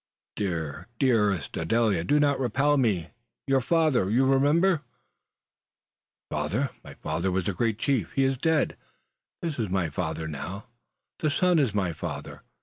"Dear, 0.35 0.87
dearest 0.97 1.55
Adele! 1.55 2.01
do 2.03 2.19
not 2.19 2.39
repel 2.39 2.75
me 2.75 2.81
me, 3.03 3.09
your 3.45 3.61
father! 3.61 4.09
You 4.09 4.25
remember" 4.25 4.81
"My 6.31 6.37
father! 6.41 6.69
My 6.83 6.95
father 6.95 7.29
was 7.31 7.47
a 7.47 7.53
great 7.53 7.77
chief. 7.77 8.13
He 8.13 8.23
is 8.23 8.35
dead. 8.39 8.77
This 9.43 9.59
is 9.59 9.69
my 9.69 9.91
father 9.91 10.27
now. 10.27 10.65
The 11.19 11.29
Sun 11.29 11.59
is 11.59 11.75
my 11.75 11.93
father. 11.93 12.41